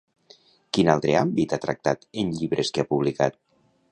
[0.77, 3.41] Quin altre àmbit ha tractat en llibres que ha publicat?